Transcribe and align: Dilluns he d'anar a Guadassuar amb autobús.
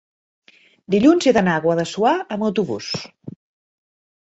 Dilluns 0.95 1.27
he 1.27 1.33
d'anar 1.39 1.59
a 1.59 1.63
Guadassuar 1.67 2.15
amb 2.37 2.49
autobús. 2.51 2.91